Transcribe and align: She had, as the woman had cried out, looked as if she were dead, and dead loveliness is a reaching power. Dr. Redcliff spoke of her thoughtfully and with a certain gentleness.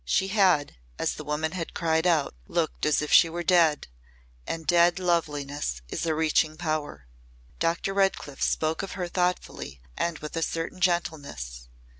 She 0.03 0.29
had, 0.29 0.77
as 0.97 1.13
the 1.13 1.23
woman 1.23 1.51
had 1.51 1.75
cried 1.75 2.07
out, 2.07 2.33
looked 2.47 2.87
as 2.87 3.03
if 3.03 3.11
she 3.13 3.29
were 3.29 3.43
dead, 3.43 3.87
and 4.47 4.65
dead 4.65 4.97
loveliness 4.97 5.83
is 5.89 6.07
a 6.07 6.15
reaching 6.15 6.57
power. 6.57 7.05
Dr. 7.59 7.93
Redcliff 7.93 8.41
spoke 8.41 8.81
of 8.81 8.93
her 8.93 9.07
thoughtfully 9.07 9.79
and 9.95 10.17
with 10.17 10.35
a 10.35 10.41
certain 10.41 10.81
gentleness. 10.81 11.69